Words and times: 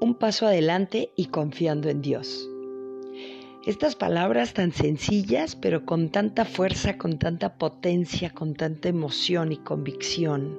un 0.00 0.14
paso 0.14 0.46
adelante 0.46 1.12
y 1.14 1.26
confiando 1.26 1.88
en 1.88 2.00
Dios. 2.00 2.48
Estas 3.66 3.94
palabras 3.94 4.54
tan 4.54 4.72
sencillas, 4.72 5.54
pero 5.54 5.84
con 5.84 6.08
tanta 6.08 6.46
fuerza, 6.46 6.96
con 6.96 7.18
tanta 7.18 7.58
potencia, 7.58 8.30
con 8.30 8.54
tanta 8.54 8.88
emoción 8.88 9.52
y 9.52 9.58
convicción, 9.58 10.58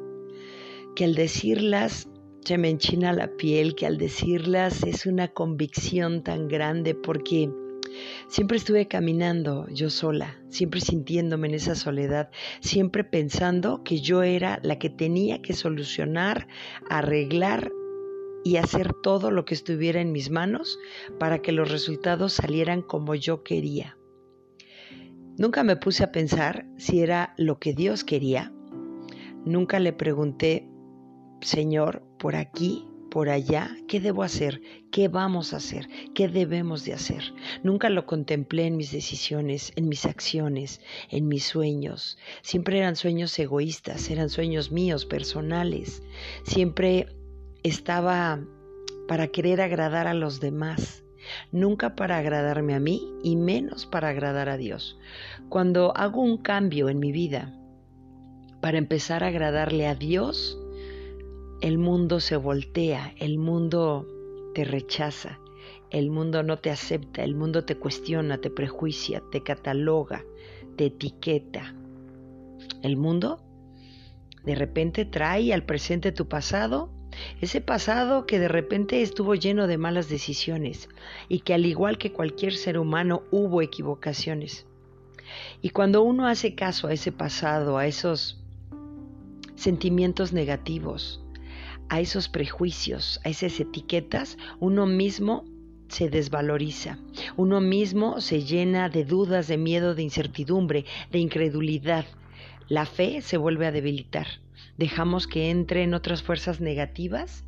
que 0.96 1.05
al 1.05 1.15
decirlas 1.15 2.07
se 2.46 2.57
me 2.59 2.69
enchina 2.69 3.11
la 3.14 3.36
piel, 3.38 3.75
que 3.75 3.88
al 3.88 3.97
decirlas 3.97 4.83
es 4.83 5.07
una 5.07 5.29
convicción 5.29 6.23
tan 6.23 6.47
grande 6.47 6.93
porque 6.93 7.50
siempre 8.28 8.57
estuve 8.57 8.87
caminando 8.87 9.68
yo 9.69 9.89
sola, 9.89 10.39
siempre 10.50 10.79
sintiéndome 10.79 11.47
en 11.47 11.55
esa 11.55 11.75
soledad, 11.75 12.29
siempre 12.60 13.04
pensando 13.04 13.83
que 13.83 14.00
yo 14.00 14.21
era 14.21 14.60
la 14.61 14.78
que 14.78 14.89
tenía 14.89 15.42
que 15.42 15.54
solucionar, 15.54 16.47
arreglar 16.89 17.71
y 18.43 18.57
hacer 18.57 18.93
todo 18.93 19.31
lo 19.31 19.45
que 19.45 19.54
estuviera 19.54 20.01
en 20.01 20.11
mis 20.11 20.29
manos 20.29 20.79
para 21.19 21.41
que 21.41 21.51
los 21.51 21.71
resultados 21.71 22.33
salieran 22.33 22.82
como 22.82 23.15
yo 23.15 23.43
quería. 23.43 23.97
Nunca 25.37 25.63
me 25.63 25.75
puse 25.75 26.04
a 26.04 26.11
pensar 26.11 26.65
si 26.77 27.01
era 27.01 27.33
lo 27.37 27.59
que 27.59 27.73
Dios 27.73 28.04
quería. 28.04 28.54
Nunca 29.46 29.79
le 29.79 29.93
pregunté, 29.93 30.68
Señor, 31.41 32.03
por 32.19 32.35
aquí, 32.35 32.88
por 33.09 33.30
allá, 33.30 33.75
¿qué 33.88 33.99
debo 33.99 34.23
hacer? 34.23 34.61
¿Qué 34.91 35.08
vamos 35.08 35.53
a 35.53 35.58
hacer? 35.58 35.89
¿Qué 36.16 36.27
debemos 36.27 36.85
de 36.85 36.94
hacer? 36.94 37.33
Nunca 37.63 37.89
lo 37.89 38.05
contemplé 38.05 38.67
en 38.67 38.77
mis 38.77 38.91
decisiones, 38.91 39.73
en 39.75 39.89
mis 39.89 40.05
acciones, 40.05 40.80
en 41.09 41.27
mis 41.27 41.44
sueños. 41.44 42.17
Siempre 42.41 42.77
eran 42.77 42.95
sueños 42.95 43.38
egoístas, 43.38 44.09
eran 44.09 44.30
sueños 44.30 44.71
míos, 44.71 45.05
personales. 45.05 46.03
Siempre 46.44 47.07
estaba 47.63 48.39
para 49.07 49.27
querer 49.27 49.61
agradar 49.61 50.07
a 50.07 50.13
los 50.13 50.39
demás, 50.39 51.03
nunca 51.51 51.95
para 51.95 52.17
agradarme 52.17 52.73
a 52.73 52.79
mí 52.79 53.07
y 53.23 53.35
menos 53.35 53.85
para 53.85 54.09
agradar 54.09 54.49
a 54.49 54.57
Dios. 54.57 54.97
Cuando 55.49 55.95
hago 55.95 56.21
un 56.21 56.37
cambio 56.37 56.89
en 56.89 56.99
mi 56.99 57.11
vida 57.11 57.53
para 58.61 58.77
empezar 58.77 59.23
a 59.23 59.27
agradarle 59.27 59.87
a 59.87 59.95
Dios, 59.95 60.57
el 61.61 61.77
mundo 61.77 62.19
se 62.19 62.37
voltea, 62.37 63.13
el 63.19 63.37
mundo 63.37 64.07
te 64.55 64.63
rechaza, 64.63 65.39
el 65.91 66.09
mundo 66.09 66.41
no 66.41 66.57
te 66.57 66.71
acepta, 66.71 67.23
el 67.23 67.35
mundo 67.35 67.65
te 67.65 67.75
cuestiona, 67.75 68.39
te 68.39 68.49
prejuicia, 68.49 69.21
te 69.31 69.43
cataloga, 69.43 70.23
te 70.77 70.85
etiqueta. 70.85 71.75
El 72.81 72.97
mundo 72.97 73.43
de 74.43 74.55
repente 74.55 75.05
trae 75.05 75.53
al 75.53 75.65
presente 75.65 76.11
tu 76.11 76.27
pasado 76.27 77.00
ese 77.39 77.61
pasado 77.61 78.25
que 78.25 78.39
de 78.39 78.47
repente 78.47 79.01
estuvo 79.01 79.35
lleno 79.35 79.67
de 79.67 79.77
malas 79.77 80.09
decisiones 80.09 80.89
y 81.29 81.39
que 81.39 81.53
al 81.53 81.65
igual 81.65 81.97
que 81.97 82.11
cualquier 82.11 82.53
ser 82.53 82.77
humano 82.77 83.23
hubo 83.31 83.61
equivocaciones. 83.61 84.65
Y 85.61 85.69
cuando 85.69 86.01
uno 86.01 86.27
hace 86.27 86.55
caso 86.55 86.88
a 86.88 86.93
ese 86.93 87.11
pasado, 87.11 87.77
a 87.77 87.88
esos 87.88 88.41
sentimientos 89.55 90.33
negativos, 90.33 91.23
a 91.89 91.99
esos 91.99 92.29
prejuicios, 92.29 93.19
a 93.23 93.29
esas 93.29 93.59
etiquetas, 93.59 94.38
uno 94.59 94.85
mismo 94.85 95.45
se 95.88 96.09
desvaloriza, 96.09 96.97
uno 97.35 97.59
mismo 97.59 98.21
se 98.21 98.43
llena 98.43 98.89
de 98.89 99.03
dudas, 99.03 99.47
de 99.47 99.57
miedo, 99.57 99.93
de 99.93 100.03
incertidumbre, 100.03 100.85
de 101.11 101.19
incredulidad. 101.19 102.05
La 102.67 102.86
fe 102.86 103.22
se 103.22 103.38
vuelve 103.38 103.66
a 103.66 103.72
debilitar 103.72 104.28
dejamos 104.78 105.28
que 105.28 105.50
entren 105.50 105.94
otras 105.94 106.23
fuerzas 106.23 106.59
negativas, 106.59 107.44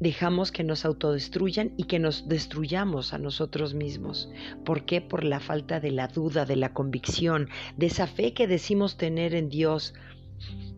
dejamos 0.00 0.50
que 0.50 0.64
nos 0.64 0.84
autodestruyan 0.84 1.72
y 1.76 1.84
que 1.84 1.98
nos 1.98 2.28
destruyamos 2.28 3.14
a 3.14 3.18
nosotros 3.18 3.74
mismos. 3.74 4.30
¿Por 4.64 4.84
qué? 4.84 5.00
Por 5.00 5.24
la 5.24 5.40
falta 5.40 5.80
de 5.80 5.92
la 5.92 6.08
duda, 6.08 6.44
de 6.44 6.56
la 6.56 6.72
convicción, 6.72 7.48
de 7.76 7.86
esa 7.86 8.06
fe 8.06 8.34
que 8.34 8.48
decimos 8.48 8.96
tener 8.96 9.34
en 9.34 9.48
Dios, 9.48 9.94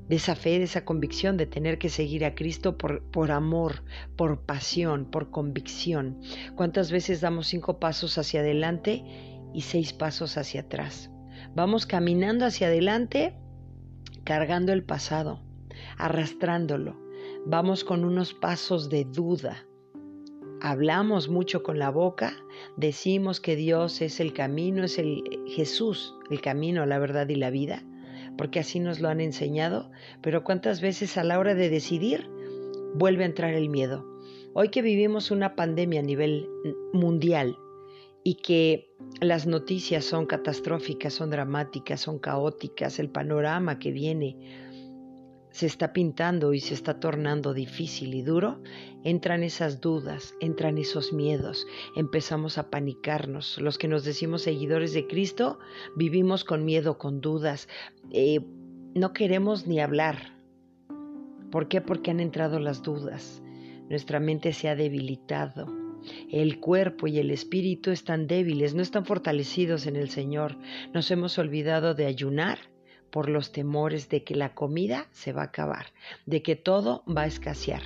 de 0.08 0.16
esa 0.16 0.36
fe, 0.36 0.58
de 0.58 0.64
esa 0.64 0.84
convicción 0.84 1.36
de 1.36 1.46
tener 1.46 1.78
que 1.78 1.88
seguir 1.88 2.24
a 2.24 2.34
Cristo 2.34 2.76
por, 2.76 3.02
por 3.04 3.30
amor, 3.30 3.82
por 4.14 4.42
pasión, 4.42 5.06
por 5.06 5.30
convicción. 5.30 6.20
¿Cuántas 6.54 6.92
veces 6.92 7.20
damos 7.20 7.46
cinco 7.46 7.80
pasos 7.80 8.18
hacia 8.18 8.40
adelante 8.40 9.02
y 9.54 9.62
seis 9.62 9.94
pasos 9.94 10.36
hacia 10.36 10.60
atrás? 10.60 11.10
Vamos 11.56 11.86
caminando 11.86 12.44
hacia 12.44 12.66
adelante 12.66 13.32
cargando 14.24 14.74
el 14.74 14.84
pasado, 14.84 15.40
arrastrándolo. 15.96 17.00
Vamos 17.46 17.82
con 17.82 18.04
unos 18.04 18.34
pasos 18.34 18.90
de 18.90 19.06
duda. 19.06 19.66
Hablamos 20.60 21.30
mucho 21.30 21.62
con 21.62 21.78
la 21.78 21.88
boca, 21.88 22.34
decimos 22.76 23.40
que 23.40 23.56
Dios 23.56 24.02
es 24.02 24.20
el 24.20 24.34
camino, 24.34 24.84
es 24.84 24.98
el 24.98 25.22
Jesús, 25.46 26.14
el 26.28 26.42
camino, 26.42 26.84
la 26.84 26.98
verdad 26.98 27.26
y 27.30 27.36
la 27.36 27.48
vida, 27.48 27.82
porque 28.36 28.60
así 28.60 28.78
nos 28.78 29.00
lo 29.00 29.08
han 29.08 29.22
enseñado, 29.22 29.90
pero 30.20 30.44
cuántas 30.44 30.82
veces 30.82 31.16
a 31.16 31.24
la 31.24 31.38
hora 31.38 31.54
de 31.54 31.70
decidir 31.70 32.28
vuelve 32.96 33.22
a 33.22 33.28
entrar 33.28 33.54
el 33.54 33.70
miedo. 33.70 34.04
Hoy 34.52 34.68
que 34.68 34.82
vivimos 34.82 35.30
una 35.30 35.56
pandemia 35.56 36.00
a 36.00 36.04
nivel 36.04 36.50
mundial, 36.92 37.56
y 38.26 38.34
que 38.34 38.92
las 39.20 39.46
noticias 39.46 40.04
son 40.04 40.26
catastróficas, 40.26 41.14
son 41.14 41.30
dramáticas, 41.30 42.00
son 42.00 42.18
caóticas, 42.18 42.98
el 42.98 43.08
panorama 43.08 43.78
que 43.78 43.92
viene 43.92 44.36
se 45.52 45.66
está 45.66 45.92
pintando 45.92 46.52
y 46.52 46.58
se 46.58 46.74
está 46.74 46.98
tornando 46.98 47.54
difícil 47.54 48.14
y 48.14 48.22
duro, 48.22 48.60
entran 49.04 49.44
esas 49.44 49.80
dudas, 49.80 50.34
entran 50.40 50.76
esos 50.76 51.12
miedos, 51.12 51.68
empezamos 51.94 52.58
a 52.58 52.68
panicarnos. 52.68 53.60
Los 53.60 53.78
que 53.78 53.86
nos 53.86 54.02
decimos 54.02 54.42
seguidores 54.42 54.92
de 54.92 55.06
Cristo 55.06 55.60
vivimos 55.94 56.42
con 56.42 56.64
miedo, 56.64 56.98
con 56.98 57.20
dudas, 57.20 57.68
eh, 58.10 58.40
no 58.96 59.12
queremos 59.12 59.68
ni 59.68 59.78
hablar. 59.78 60.36
¿Por 61.52 61.68
qué? 61.68 61.80
Porque 61.80 62.10
han 62.10 62.18
entrado 62.18 62.58
las 62.58 62.82
dudas. 62.82 63.40
Nuestra 63.88 64.18
mente 64.18 64.52
se 64.52 64.68
ha 64.68 64.74
debilitado 64.74 65.85
el 66.30 66.60
cuerpo 66.60 67.06
y 67.06 67.18
el 67.18 67.30
espíritu 67.30 67.90
están 67.90 68.26
débiles, 68.26 68.74
no 68.74 68.82
están 68.82 69.04
fortalecidos 69.04 69.86
en 69.86 69.96
el 69.96 70.10
Señor. 70.10 70.56
Nos 70.92 71.10
hemos 71.10 71.38
olvidado 71.38 71.94
de 71.94 72.06
ayunar 72.06 72.58
por 73.10 73.28
los 73.28 73.52
temores 73.52 74.08
de 74.08 74.24
que 74.24 74.34
la 74.34 74.54
comida 74.54 75.08
se 75.12 75.32
va 75.32 75.42
a 75.42 75.46
acabar, 75.46 75.86
de 76.26 76.42
que 76.42 76.56
todo 76.56 77.02
va 77.06 77.22
a 77.22 77.26
escasear. 77.26 77.82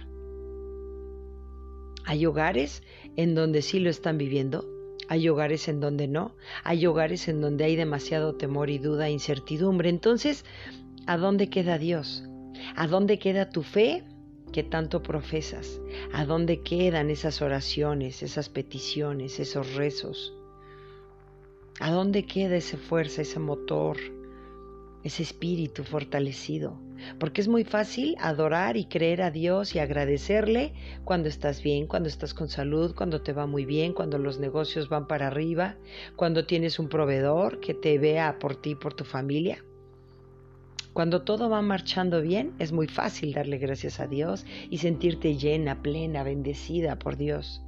Hay 2.05 2.27
hogares 2.27 2.83
en 3.17 3.35
donde 3.35 3.63
sí 3.63 3.79
lo 3.79 3.91
están 3.91 4.19
viviendo, 4.19 4.67
hay 5.09 5.29
hogares 5.29 5.69
en 5.69 5.81
donde 5.81 6.09
no, 6.09 6.37
hay 6.65 6.87
hogares 6.87 7.29
en 7.29 7.41
donde 7.41 7.65
hay 7.65 7.77
demasiado 7.77 8.37
temor 8.37 8.71
y 8.71 8.79
duda 8.79 9.09
e 9.09 9.13
incertidumbre. 9.13 9.89
Entonces, 9.89 10.45
¿a 11.07 11.17
dónde 11.17 11.49
queda 11.51 11.79
Dios? 11.79 12.25
¿A 12.77 12.87
dónde 12.87 13.19
queda 13.19 13.51
tu 13.51 13.63
fe? 13.63 14.05
Que 14.51 14.63
tanto 14.63 15.03
profesas? 15.03 15.81
¿A 16.13 16.25
dónde 16.25 16.61
quedan 16.61 17.11
esas 17.11 17.43
oraciones, 17.43 18.23
esas 18.23 18.49
peticiones, 18.49 19.41
esos 19.41 19.75
rezos? 19.75 20.35
¿A 21.81 21.91
dónde 21.91 22.27
queda 22.27 22.57
esa 22.57 22.77
fuerza, 22.77 23.23
ese 23.23 23.39
motor, 23.39 23.97
ese 25.03 25.23
espíritu 25.23 25.85
fortalecido? 25.85 26.79
Porque 27.19 27.41
es 27.41 27.49
muy 27.49 27.65
fácil 27.65 28.15
adorar 28.19 28.77
y 28.77 28.85
creer 28.85 29.23
a 29.23 29.31
Dios 29.31 29.75
y 29.75 29.79
agradecerle 29.79 30.75
cuando 31.05 31.29
estás 31.29 31.63
bien, 31.63 31.87
cuando 31.87 32.09
estás 32.09 32.35
con 32.35 32.49
salud, 32.49 32.95
cuando 32.95 33.23
te 33.23 33.33
va 33.33 33.47
muy 33.47 33.65
bien, 33.65 33.95
cuando 33.95 34.19
los 34.19 34.39
negocios 34.39 34.89
van 34.89 35.07
para 35.07 35.29
arriba, 35.29 35.77
cuando 36.17 36.45
tienes 36.45 36.79
un 36.79 36.89
proveedor 36.89 37.61
que 37.61 37.73
te 37.73 37.99
vea 37.99 38.39
por 38.39 38.57
ti, 38.57 38.75
por 38.75 38.93
tu 38.93 39.05
familia. 39.05 39.65
Cuando 40.93 41.23
todo 41.23 41.49
va 41.49 41.63
marchando 41.63 42.21
bien, 42.21 42.53
es 42.59 42.73
muy 42.73 42.89
fácil 42.89 43.33
darle 43.33 43.59
gracias 43.59 44.01
a 44.01 44.09
Dios 44.09 44.45
y 44.71 44.79
sentirte 44.79 45.37
llena, 45.37 45.83
plena, 45.83 46.25
bendecida 46.25 46.99
por 46.99 47.17
Dios. 47.17 47.63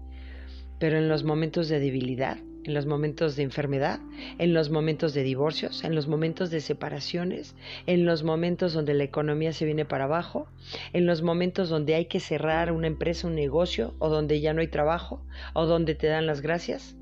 Pero 0.80 0.98
en 0.98 1.08
los 1.08 1.22
momentos 1.22 1.68
de 1.68 1.78
debilidad, 1.78 2.38
en 2.64 2.74
los 2.74 2.86
momentos 2.86 3.36
de 3.36 3.44
enfermedad, 3.44 4.00
en 4.38 4.54
los 4.54 4.70
momentos 4.70 5.14
de 5.14 5.22
divorcios, 5.22 5.84
en 5.84 5.94
los 5.94 6.08
momentos 6.08 6.50
de 6.50 6.60
separaciones, 6.60 7.54
en 7.86 8.04
los 8.04 8.24
momentos 8.24 8.72
donde 8.72 8.94
la 8.94 9.04
economía 9.04 9.52
se 9.52 9.64
viene 9.64 9.84
para 9.84 10.04
abajo, 10.04 10.48
en 10.92 11.06
los 11.06 11.22
momentos 11.22 11.68
donde 11.68 11.94
hay 11.94 12.06
que 12.06 12.18
cerrar 12.18 12.72
una 12.72 12.88
empresa, 12.88 13.28
un 13.28 13.36
negocio, 13.36 13.94
o 14.00 14.08
donde 14.08 14.40
ya 14.40 14.52
no 14.52 14.60
hay 14.60 14.68
trabajo, 14.68 15.24
o 15.54 15.66
donde 15.66 15.94
te 15.94 16.08
dan 16.08 16.26
las 16.26 16.40
gracias, 16.40 16.96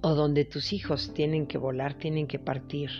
o 0.00 0.14
donde 0.14 0.44
tus 0.44 0.72
hijos 0.72 1.12
tienen 1.14 1.46
que 1.46 1.58
volar, 1.58 1.94
tienen 1.94 2.26
que 2.26 2.38
partir, 2.38 2.90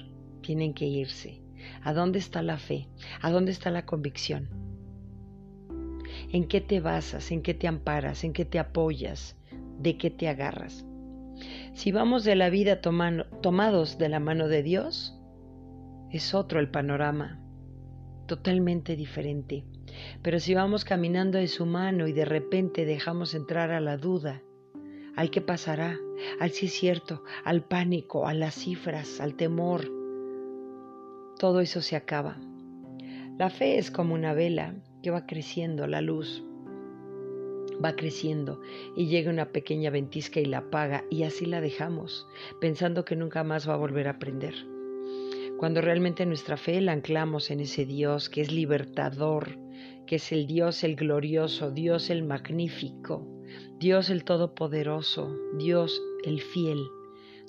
tienen 0.49 0.73
que 0.73 0.87
irse. 0.87 1.43
¿A 1.83 1.93
dónde 1.93 2.19
está 2.19 2.41
la 2.41 2.57
fe? 2.57 2.89
¿A 3.21 3.31
dónde 3.31 3.53
está 3.53 3.71
la 3.71 3.85
convicción? 3.85 4.49
¿En 6.33 6.49
qué 6.49 6.63
te 6.63 6.81
basas? 6.81 7.31
¿En 7.33 7.43
qué 7.43 7.53
te 7.53 7.69
amparas? 7.69 8.25
¿En 8.25 8.33
qué 8.33 8.47
te 8.47 8.59
apoyas? 8.59 9.37
¿De 9.79 9.99
qué 9.99 10.09
te 10.09 10.27
agarras? 10.27 10.87
Si 11.75 11.93
vamos 11.93 12.25
de 12.25 12.35
la 12.35 12.49
vida 12.49 12.81
tomados 12.81 13.99
de 13.99 14.09
la 14.09 14.21
mano 14.21 14.49
de 14.49 14.63
Dios, 14.63 15.21
es 16.11 16.33
otro 16.33 16.61
el 16.61 16.71
panorama, 16.71 17.39
totalmente 18.27 18.97
diferente. 18.97 19.67
Pero 20.23 20.41
si 20.41 20.55
vamos 20.55 20.87
caminando 20.87 21.37
de 21.37 21.49
su 21.49 21.67
mano 21.67 22.09
y 22.09 22.15
de 22.15 22.25
repente 22.25 22.87
dejamos 22.87 23.35
entrar 23.35 23.71
a 23.71 23.81
la 23.81 23.99
duda, 23.99 24.43
al 25.15 25.31
qué 25.31 25.43
pasará, 25.43 25.99
al 26.41 26.53
si 26.53 26.67
es 26.67 26.73
cierto, 26.73 27.23
al 27.45 27.65
pánico, 27.65 28.27
a 28.27 28.33
las 28.33 28.55
cifras, 28.55 29.21
al 29.21 29.35
temor, 29.35 29.99
todo 31.39 31.61
eso 31.61 31.81
se 31.81 31.97
acaba. 31.97 32.37
La 33.39 33.51
fe 33.51 33.79
es 33.79 33.91
como 33.91 34.15
una 34.15 34.35
vela 34.35 34.75
que 35.03 35.11
va 35.11 35.27
creciendo, 35.27 35.87
la 35.87 36.01
luz 36.01 36.45
va 37.83 37.95
creciendo 37.95 38.61
y 38.97 39.07
llega 39.07 39.31
una 39.31 39.53
pequeña 39.53 39.91
ventisca 39.91 40.41
y 40.41 40.47
la 40.47 40.59
apaga 40.59 41.05
y 41.11 41.23
así 41.23 41.47
la 41.47 41.61
dejamos, 41.61 42.27
pensando 42.61 43.05
que 43.05 43.17
nunca 43.17 43.45
más 43.45 43.69
va 43.69 43.75
a 43.75 43.79
volver 43.79 44.09
a 44.09 44.19
prender. 44.19 44.55
Cuando 45.59 45.81
realmente 45.81 46.27
nuestra 46.27 46.57
fe 46.57 46.81
la 46.81 46.93
anclamos 46.93 47.51
en 47.51 47.61
ese 47.61 47.85
Dios 47.85 48.29
que 48.29 48.41
es 48.41 48.53
libertador, 48.53 49.59
que 50.07 50.17
es 50.17 50.33
el 50.33 50.47
Dios 50.47 50.85
el 50.85 50.97
glorioso, 50.97 51.71
Dios 51.71 52.11
el 52.11 52.25
magnífico, 52.25 53.27
Dios 53.79 54.11
el 54.11 54.25
todopoderoso, 54.25 55.37
Dios 55.57 56.03
el 56.25 56.41
fiel, 56.41 56.79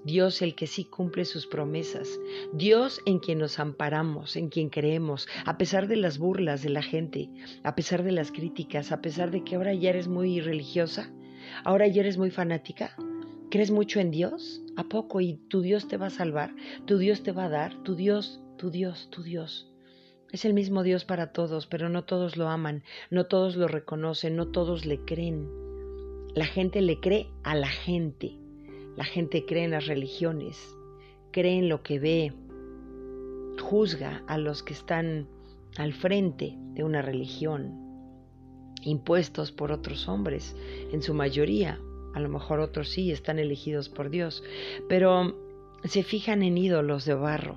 Dios 0.04 0.42
el 0.42 0.56
que 0.56 0.68
sí 0.68 0.86
cumple 0.86 1.25
sus 1.25 1.48
promesas, 1.48 2.19
Dios 2.54 3.01
en 3.06 3.19
quien 3.19 3.40
nos 3.40 3.60
amparamos, 3.60 4.36
en 4.36 4.50
quien 4.50 4.69
creemos, 4.69 5.28
a 5.46 5.57
pesar 5.57 5.88
de 5.88 5.98
las 5.98 6.18
burlas 6.18 6.62
de 6.62 6.69
la 6.69 6.81
gente, 6.81 7.30
a 7.63 7.75
pesar 7.75 8.04
de 8.04 8.12
las 8.12 8.31
críticas, 8.31 8.92
a 8.92 9.01
pesar 9.01 9.31
de 9.31 9.44
que 9.44 9.56
ahora 9.56 9.74
ya 9.74 9.90
eres 9.90 10.07
muy 10.07 10.42
religiosa, 10.42 11.12
ahora 11.63 11.88
ya 11.88 12.01
eres 12.01 12.18
muy 12.18 12.31
fanática. 12.31 12.96
¿Crees 13.51 13.72
mucho 13.72 14.00
en 14.00 14.12
Dios? 14.12 14.62
¿A 14.78 14.84
poco? 14.84 15.22
¿Y 15.22 15.38
tu 15.50 15.62
Dios 15.62 15.88
te 15.88 15.98
va 15.98 16.07
a 16.07 16.12
salvar? 16.12 16.54
¿Tu 16.86 16.98
Dios 16.98 17.24
te 17.24 17.31
va 17.31 17.45
a 17.45 17.50
dar? 17.50 17.81
¿Tu 17.84 17.95
Dios, 17.95 18.42
tu 18.57 18.69
Dios, 18.69 19.10
tu 19.10 19.24
Dios? 19.24 19.72
Es 20.31 20.45
el 20.45 20.54
mismo 20.54 20.84
Dios 20.84 21.06
para 21.06 21.31
todos, 21.31 21.66
pero 21.66 21.90
no 21.90 22.04
todos 22.04 22.38
lo 22.38 22.48
aman, 22.48 22.84
no 23.10 23.25
todos 23.25 23.56
lo 23.56 23.68
reconocen, 23.68 24.36
no 24.36 24.50
todos 24.50 24.86
le 24.86 25.04
creen. 25.04 25.50
La 26.36 26.45
gente 26.45 26.81
le 26.81 27.00
cree 27.00 27.31
a 27.44 27.56
la 27.56 27.69
gente. 27.69 28.38
La 29.00 29.06
gente 29.06 29.46
cree 29.46 29.63
en 29.63 29.72
las 29.72 29.88
religiones, 29.88 30.75
cree 31.31 31.57
en 31.57 31.69
lo 31.69 31.84
que 31.84 32.00
ve, 32.00 32.34
juzga 33.57 34.25
a 34.28 34.38
los 34.38 34.62
que 34.62 34.74
están 34.74 35.25
al 35.78 35.94
frente 35.94 36.57
de 36.74 36.84
una 36.84 37.01
religión, 37.01 37.80
impuestos 38.81 39.54
por 39.54 39.72
otros 39.72 40.10
hombres, 40.10 40.54
en 40.92 41.01
su 41.01 41.13
mayoría, 41.13 41.80
a 42.13 42.19
lo 42.19 42.28
mejor 42.28 42.60
otros 42.60 42.90
sí 42.90 43.10
están 43.10 43.40
elegidos 43.40 43.88
por 43.88 44.10
Dios, 44.10 44.44
pero 44.90 45.34
se 45.86 46.04
fijan 46.04 46.44
en 46.44 46.57
ídolos 46.57 47.06
de 47.06 47.13
barro. 47.13 47.56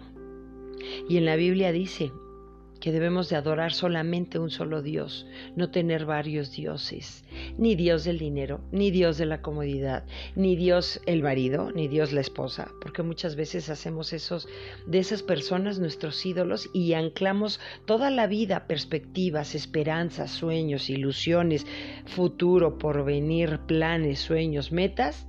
Y 1.08 1.16
en 1.16 1.24
la 1.24 1.34
Biblia 1.34 1.72
dice, 1.72 2.12
que 2.82 2.90
debemos 2.90 3.28
de 3.28 3.36
adorar 3.36 3.72
solamente 3.72 4.40
un 4.40 4.50
solo 4.50 4.82
Dios, 4.82 5.24
no 5.54 5.70
tener 5.70 6.04
varios 6.04 6.50
dioses, 6.50 7.24
ni 7.56 7.76
Dios 7.76 8.02
del 8.02 8.18
dinero, 8.18 8.60
ni 8.72 8.90
Dios 8.90 9.18
de 9.18 9.26
la 9.26 9.40
comodidad, 9.40 10.04
ni 10.34 10.56
Dios 10.56 11.00
el 11.06 11.22
marido, 11.22 11.70
ni 11.70 11.86
Dios 11.86 12.12
la 12.12 12.20
esposa, 12.20 12.72
porque 12.80 13.04
muchas 13.04 13.36
veces 13.36 13.70
hacemos 13.70 14.12
esos 14.12 14.48
de 14.84 14.98
esas 14.98 15.22
personas 15.22 15.78
nuestros 15.78 16.26
ídolos 16.26 16.70
y 16.74 16.94
anclamos 16.94 17.60
toda 17.86 18.10
la 18.10 18.26
vida 18.26 18.66
perspectivas, 18.66 19.54
esperanzas, 19.54 20.32
sueños, 20.32 20.90
ilusiones, 20.90 21.64
futuro, 22.06 22.78
porvenir, 22.78 23.60
planes, 23.60 24.18
sueños, 24.18 24.72
metas 24.72 25.28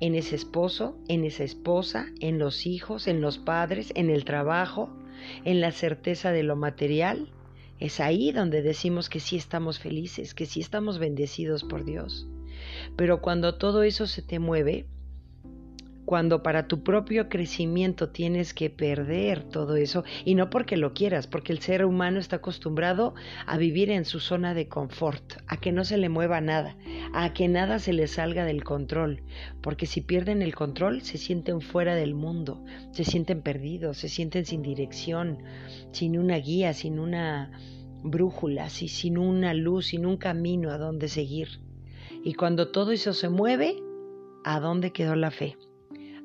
en 0.00 0.16
ese 0.16 0.34
esposo, 0.34 0.98
en 1.06 1.24
esa 1.24 1.44
esposa, 1.44 2.06
en 2.18 2.40
los 2.40 2.66
hijos, 2.66 3.06
en 3.06 3.20
los 3.20 3.38
padres, 3.38 3.92
en 3.94 4.10
el 4.10 4.24
trabajo, 4.24 4.90
en 5.44 5.60
la 5.60 5.72
certeza 5.72 6.32
de 6.32 6.42
lo 6.42 6.56
material, 6.56 7.28
es 7.78 8.00
ahí 8.00 8.32
donde 8.32 8.62
decimos 8.62 9.08
que 9.08 9.20
sí 9.20 9.36
estamos 9.36 9.78
felices, 9.78 10.34
que 10.34 10.46
sí 10.46 10.60
estamos 10.60 10.98
bendecidos 10.98 11.64
por 11.64 11.84
Dios. 11.84 12.26
Pero 12.96 13.20
cuando 13.20 13.56
todo 13.56 13.82
eso 13.82 14.06
se 14.06 14.22
te 14.22 14.38
mueve, 14.38 14.86
cuando 16.06 16.42
para 16.42 16.68
tu 16.68 16.82
propio 16.82 17.28
crecimiento 17.28 18.08
tienes 18.08 18.54
que 18.54 18.70
perder 18.70 19.42
todo 19.42 19.76
eso, 19.76 20.04
y 20.24 20.36
no 20.36 20.48
porque 20.48 20.76
lo 20.76 20.94
quieras, 20.94 21.26
porque 21.26 21.52
el 21.52 21.58
ser 21.58 21.84
humano 21.84 22.20
está 22.20 22.36
acostumbrado 22.36 23.14
a 23.44 23.58
vivir 23.58 23.90
en 23.90 24.04
su 24.04 24.20
zona 24.20 24.54
de 24.54 24.68
confort, 24.68 25.34
a 25.48 25.58
que 25.58 25.72
no 25.72 25.84
se 25.84 25.98
le 25.98 26.08
mueva 26.08 26.40
nada, 26.40 26.76
a 27.12 27.34
que 27.34 27.48
nada 27.48 27.80
se 27.80 27.92
le 27.92 28.06
salga 28.06 28.44
del 28.44 28.64
control, 28.64 29.24
porque 29.60 29.86
si 29.86 30.00
pierden 30.00 30.42
el 30.42 30.54
control 30.54 31.02
se 31.02 31.18
sienten 31.18 31.60
fuera 31.60 31.96
del 31.96 32.14
mundo, 32.14 32.64
se 32.92 33.04
sienten 33.04 33.42
perdidos, 33.42 33.98
se 33.98 34.08
sienten 34.08 34.46
sin 34.46 34.62
dirección, 34.62 35.42
sin 35.90 36.18
una 36.18 36.36
guía, 36.36 36.72
sin 36.72 37.00
una 37.00 37.50
brújula, 38.04 38.70
sin 38.70 39.18
una 39.18 39.54
luz, 39.54 39.86
sin 39.86 40.06
un 40.06 40.16
camino 40.16 40.70
a 40.70 40.78
donde 40.78 41.08
seguir. 41.08 41.60
Y 42.22 42.34
cuando 42.34 42.70
todo 42.70 42.92
eso 42.92 43.12
se 43.12 43.28
mueve, 43.28 43.76
¿a 44.44 44.60
dónde 44.60 44.92
quedó 44.92 45.16
la 45.16 45.32
fe? 45.32 45.56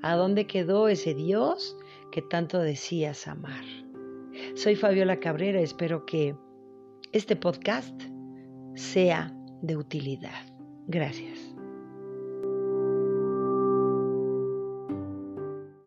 ¿A 0.01 0.15
dónde 0.15 0.48
quedó 0.48 0.88
ese 0.88 1.13
Dios 1.13 1.77
que 2.12 2.21
tanto 2.21 2.59
decías 2.59 3.27
amar? 3.27 3.63
Soy 4.56 4.75
Fabiola 4.75 5.19
Cabrera, 5.19 5.59
espero 5.62 6.06
que 6.06 6.36
este 7.12 7.36
podcast 7.36 8.01
sea 8.75 9.31
de 9.62 9.77
utilidad. 9.77 10.45
Gracias. 10.88 11.50